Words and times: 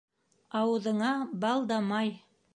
Ауыҙыңа 0.61 1.11
бал 1.45 1.69
да 1.75 1.81
май. 1.93 2.13